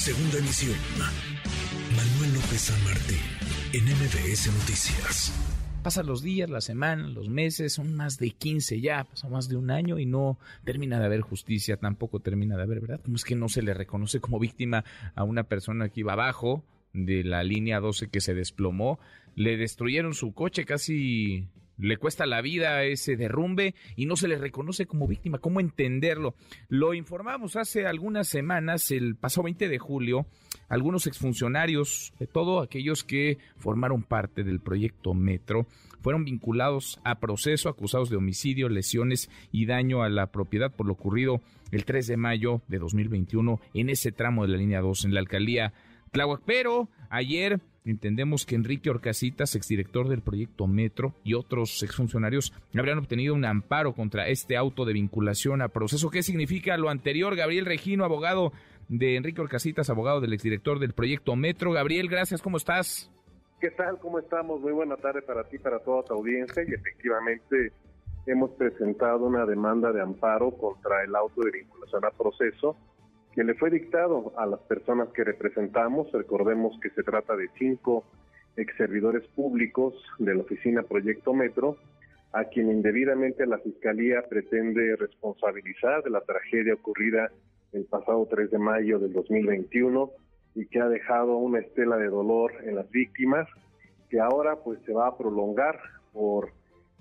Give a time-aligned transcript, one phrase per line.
[0.00, 0.78] Segunda emisión.
[1.94, 3.18] Manuel López San Martín,
[3.74, 5.30] en MBS Noticias.
[5.82, 9.56] Pasan los días, las semanas, los meses, son más de 15 ya, pasó más de
[9.56, 13.02] un año y no termina de haber justicia, tampoco termina de haber, ¿verdad?
[13.04, 16.64] Como es que no se le reconoce como víctima a una persona que iba abajo
[16.94, 18.98] de la línea 12 que se desplomó,
[19.36, 21.46] le destruyeron su coche, casi
[21.80, 25.38] le cuesta la vida ese derrumbe y no se le reconoce como víctima.
[25.38, 26.34] ¿Cómo entenderlo?
[26.68, 30.26] Lo informamos hace algunas semanas, el pasado 20 de julio,
[30.68, 35.66] algunos exfuncionarios, de todo aquellos que formaron parte del proyecto Metro,
[36.00, 40.94] fueron vinculados a proceso, acusados de homicidio, lesiones y daño a la propiedad por lo
[40.94, 41.40] ocurrido
[41.70, 45.20] el 3 de mayo de 2021 en ese tramo de la línea 2 en la
[45.20, 45.72] alcaldía
[46.10, 46.42] Tláhuac.
[46.44, 53.34] Pero ayer entendemos que Enrique Orcasitas, exdirector del proyecto Metro, y otros exfuncionarios habrían obtenido
[53.34, 56.10] un amparo contra este auto de vinculación a proceso.
[56.10, 57.36] ¿Qué significa lo anterior?
[57.36, 58.52] Gabriel Regino, abogado
[58.88, 61.72] de Enrique Orcasitas, abogado del exdirector del proyecto Metro.
[61.72, 63.10] Gabriel, gracias, ¿cómo estás?
[63.60, 63.98] ¿Qué tal?
[63.98, 64.60] ¿Cómo estamos?
[64.60, 67.72] Muy buena tarde para ti, para toda tu audiencia y efectivamente
[68.26, 72.76] hemos presentado una demanda de amparo contra el auto de vinculación a proceso
[73.40, 76.12] que le fue dictado a las personas que representamos.
[76.12, 78.04] Recordemos que se trata de cinco
[78.54, 81.78] ex servidores públicos de la oficina Proyecto Metro,
[82.34, 87.32] a quien indebidamente la Fiscalía pretende responsabilizar de la tragedia ocurrida
[87.72, 90.10] el pasado 3 de mayo del 2021
[90.54, 93.48] y que ha dejado una estela de dolor en las víctimas,
[94.10, 95.80] que ahora pues se va a prolongar
[96.12, 96.50] por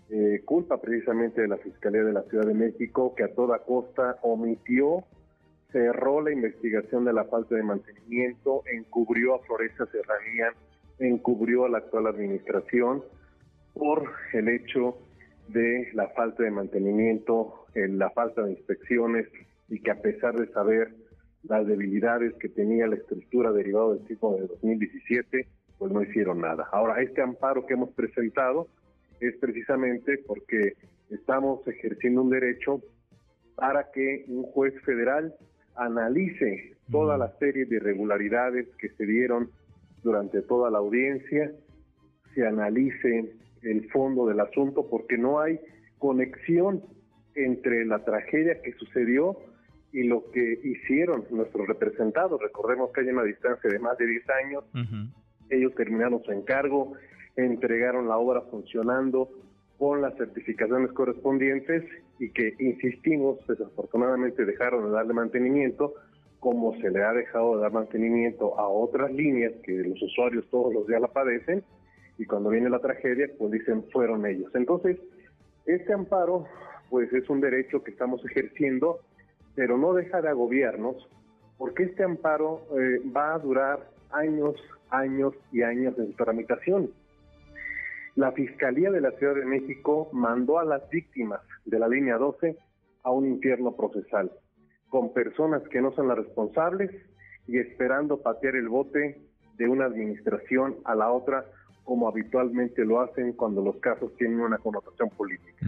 [0.09, 4.19] eh, culpa precisamente de la Fiscalía de la Ciudad de México, que a toda costa
[4.21, 5.03] omitió
[5.71, 10.53] cerró la investigación de la falta de mantenimiento, encubrió a Floresta Serranía,
[10.99, 13.03] encubrió a la actual administración
[13.73, 14.97] por el hecho
[15.47, 19.27] de la falta de mantenimiento, la falta de inspecciones
[19.69, 20.93] y que a pesar de saber
[21.43, 25.47] las debilidades que tenía la estructura derivada del sismo de 2017,
[25.77, 26.67] pues no hicieron nada.
[26.71, 28.67] Ahora, este amparo que hemos presentado
[29.21, 30.73] es precisamente porque
[31.09, 32.81] estamos ejerciendo un derecho
[33.55, 35.33] para que un juez federal
[35.79, 39.49] analice toda la serie de irregularidades que se dieron
[40.03, 41.51] durante toda la audiencia,
[42.33, 45.59] se analice el fondo del asunto porque no hay
[45.97, 46.81] conexión
[47.35, 49.37] entre la tragedia que sucedió
[49.91, 52.39] y lo que hicieron nuestros representados.
[52.41, 54.63] Recordemos que hay una distancia de más de 10 años.
[55.49, 56.93] Ellos terminaron su encargo,
[57.35, 59.29] entregaron la obra funcionando,
[59.79, 61.85] con las certificaciones correspondientes
[62.19, 65.93] y que, insistimos, desafortunadamente dejaron de darle mantenimiento,
[66.41, 70.73] como se le ha dejado de dar mantenimiento a otras líneas que los usuarios todos
[70.73, 71.63] los días la padecen,
[72.17, 74.51] y cuando viene la tragedia, pues dicen fueron ellos.
[74.53, 74.97] Entonces,
[75.65, 76.45] este amparo,
[76.89, 78.99] pues es un derecho que estamos ejerciendo,
[79.55, 81.07] pero no deja de agobiarnos,
[81.57, 84.55] porque este amparo eh, va a durar años,
[84.89, 86.89] años y años en su tramitación
[88.19, 92.57] la Fiscalía de la Ciudad de México mandó a las víctimas de la línea 12
[93.03, 94.29] a un infierno procesal,
[94.89, 96.91] con personas que no son las responsables
[97.47, 99.21] y esperando patear el bote
[99.55, 101.45] de una administración a la otra
[101.89, 105.65] como habitualmente lo hacen cuando los casos tienen una connotación política.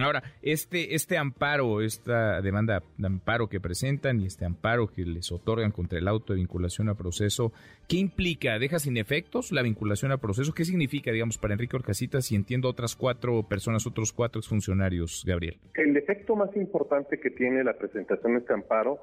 [0.00, 5.30] Ahora, este, este amparo, esta demanda de amparo que presentan y este amparo que les
[5.30, 7.52] otorgan contra el auto de vinculación a proceso,
[7.88, 8.58] ¿qué implica?
[8.58, 10.54] ¿Deja sin efectos la vinculación a proceso?
[10.54, 15.58] ¿Qué significa, digamos, para Enrique Orcasitas y entiendo otras cuatro personas, otros cuatro funcionarios, Gabriel?
[15.74, 18.98] El efecto más importante que tiene la presentación de este amparo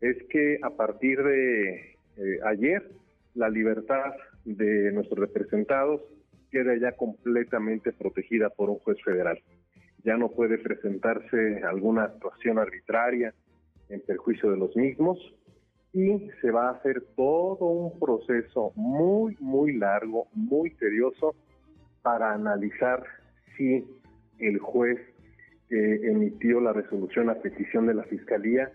[0.00, 1.74] es que a partir de
[2.16, 2.90] eh, ayer,
[3.34, 4.14] la libertad
[4.54, 6.00] de nuestros representados
[6.50, 9.38] queda ya completamente protegida por un juez federal.
[10.04, 13.34] Ya no puede presentarse alguna actuación arbitraria
[13.88, 15.18] en perjuicio de los mismos
[15.92, 21.34] y se va a hacer todo un proceso muy, muy largo, muy tedioso
[22.02, 23.04] para analizar
[23.56, 23.84] si
[24.38, 24.98] el juez
[25.68, 28.70] que emitió la resolución a petición de la Fiscalía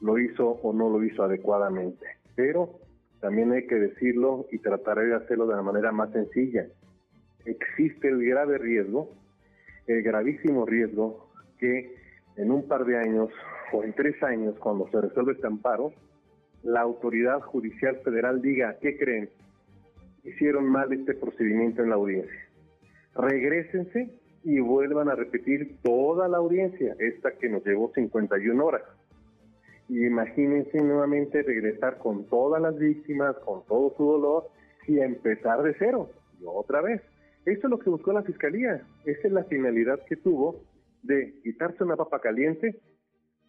[0.00, 2.06] lo hizo o no lo hizo adecuadamente.
[2.36, 2.78] Pero
[3.26, 6.64] también hay que decirlo y trataré de hacerlo de la manera más sencilla.
[7.44, 9.10] Existe el grave riesgo,
[9.88, 11.28] el gravísimo riesgo
[11.58, 11.92] que
[12.36, 13.30] en un par de años
[13.72, 15.92] o en tres años, cuando se resuelve este amparo,
[16.62, 19.28] la autoridad judicial federal diga, ¿qué creen?
[20.22, 22.48] Hicieron mal este procedimiento en la audiencia.
[23.16, 28.82] Regrésense y vuelvan a repetir toda la audiencia, esta que nos llevó 51 horas
[29.88, 34.50] y imagínense nuevamente regresar con todas las víctimas, con todo su dolor
[34.86, 36.10] y empezar de cero,
[36.40, 37.02] y otra vez.
[37.44, 40.64] Eso es lo que buscó la Fiscalía, esa es la finalidad que tuvo
[41.02, 42.80] de quitarse una papa caliente,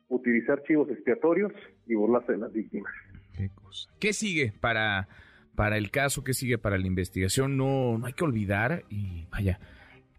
[0.09, 1.51] utilizar chivos expiatorios
[1.87, 2.93] y burlarse de las víctimas.
[3.35, 3.89] Qué cosa.
[3.99, 5.07] ¿Qué sigue para,
[5.55, 6.23] para el caso?
[6.23, 7.57] ¿Qué sigue para la investigación?
[7.57, 9.59] No, no hay que olvidar, y vaya,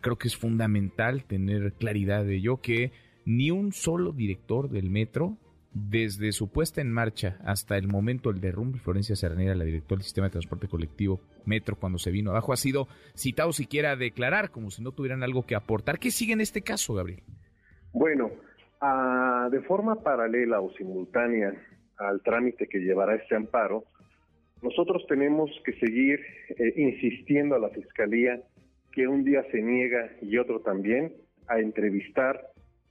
[0.00, 2.90] creo que es fundamental tener claridad de ello, que
[3.24, 5.36] ni un solo director del metro
[5.72, 10.04] desde su puesta en marcha hasta el momento del derrumbe, Florencia Cernera, la directora del
[10.04, 14.50] sistema de transporte colectivo Metro, cuando se vino abajo, ha sido citado siquiera a declarar,
[14.50, 15.98] como si no tuvieran algo que aportar.
[15.98, 17.22] ¿Qué sigue en este caso, Gabriel?
[17.92, 18.30] Bueno,
[18.80, 21.52] ah, de forma paralela o simultánea
[21.96, 23.84] al trámite que llevará este amparo,
[24.62, 26.20] nosotros tenemos que seguir
[26.50, 28.40] eh, insistiendo a la Fiscalía
[28.92, 31.12] que un día se niega y otro también
[31.46, 32.40] a entrevistar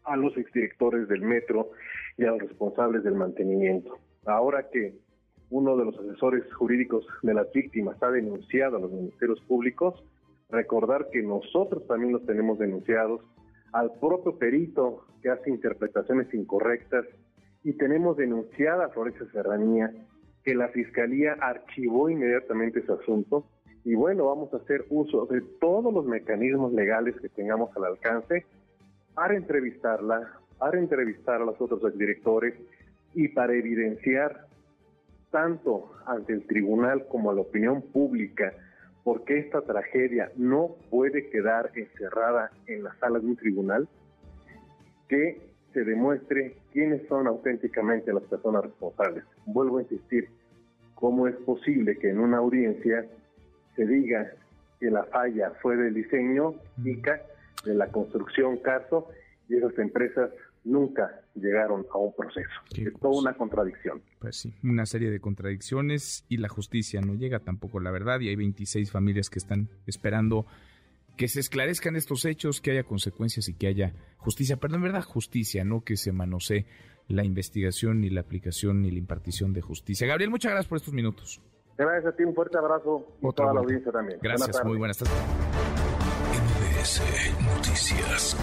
[0.07, 1.71] a los exdirectores del metro
[2.17, 3.99] y a los responsables del mantenimiento.
[4.25, 4.95] Ahora que
[5.49, 10.03] uno de los asesores jurídicos de las víctimas ha denunciado a los ministerios públicos,
[10.49, 13.21] recordar que nosotros también los tenemos denunciados,
[13.73, 17.05] al propio perito que hace interpretaciones incorrectas
[17.63, 19.91] y tenemos denunciada a Florencia Serranía
[20.43, 23.45] que la Fiscalía archivó inmediatamente ese asunto
[23.83, 28.45] y bueno, vamos a hacer uso de todos los mecanismos legales que tengamos al alcance
[29.17, 32.53] para entrevistarla, para entrevistar a los otros directores
[33.15, 34.45] y para evidenciar
[35.31, 38.53] tanto ante el tribunal como a la opinión pública
[39.03, 43.87] porque esta tragedia no puede quedar encerrada en la sala de un tribunal,
[45.09, 45.41] que
[45.73, 49.23] se demuestre quiénes son auténticamente las personas responsables.
[49.47, 50.29] Vuelvo a insistir,
[50.93, 53.03] ¿cómo es posible que en una audiencia
[53.75, 54.31] se diga
[54.79, 56.53] que la falla fue del diseño,
[56.83, 57.19] ICA,
[57.65, 59.09] de la construcción caso
[59.49, 60.31] y esas empresas
[60.63, 62.49] nunca llegaron a un proceso.
[62.75, 64.01] Es toda una contradicción.
[64.19, 68.29] Pues sí, una serie de contradicciones y la justicia no llega tampoco, la verdad, y
[68.29, 70.45] hay 26 familias que están esperando
[71.15, 75.03] que se esclarezcan estos hechos, que haya consecuencias y que haya justicia, pero en verdad
[75.03, 76.65] justicia, no que se manosee
[77.07, 80.05] la investigación ni la aplicación ni la impartición de justicia.
[80.07, 81.41] Gabriel, muchas gracias por estos minutos.
[81.77, 84.19] Gracias a ti, un fuerte abrazo y toda la audiencia también.
[84.21, 85.86] Gracias, muy buenas tardes.
[86.87, 88.33] Noticias.